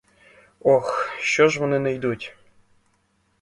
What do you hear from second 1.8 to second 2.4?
йдуть?